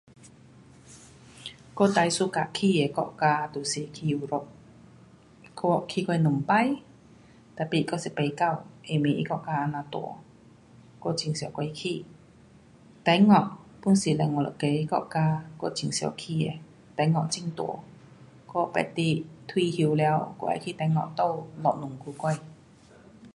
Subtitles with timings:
[1.75, 4.45] 我最 suka 去的国家就是去 Europe
[5.61, 6.47] 我有去过两次
[7.55, 9.99] tapi 还是不够，因为它国家这样大。
[9.99, 12.03] 我很想过去。
[13.05, 13.35] 中国
[13.81, 16.59] pun 是一个国家我很想去的。
[16.97, 17.63] 中国很大，
[18.53, 18.83] 我得
[19.15, 22.39] 等退休了，我要去中国住一两个月。